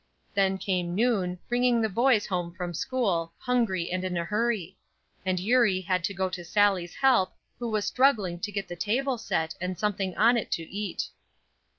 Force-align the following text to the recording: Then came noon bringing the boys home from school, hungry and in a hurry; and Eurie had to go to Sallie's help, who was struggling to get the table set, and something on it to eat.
Then 0.33 0.57
came 0.57 0.95
noon 0.95 1.37
bringing 1.47 1.79
the 1.79 1.87
boys 1.87 2.25
home 2.25 2.55
from 2.55 2.73
school, 2.73 3.33
hungry 3.37 3.91
and 3.91 4.03
in 4.03 4.17
a 4.17 4.23
hurry; 4.25 4.75
and 5.27 5.39
Eurie 5.39 5.81
had 5.81 6.03
to 6.05 6.13
go 6.15 6.27
to 6.27 6.43
Sallie's 6.43 6.95
help, 6.95 7.33
who 7.59 7.69
was 7.69 7.85
struggling 7.85 8.39
to 8.39 8.51
get 8.51 8.67
the 8.67 8.75
table 8.75 9.19
set, 9.19 9.53
and 9.61 9.77
something 9.77 10.17
on 10.17 10.37
it 10.37 10.49
to 10.53 10.63
eat. 10.63 11.09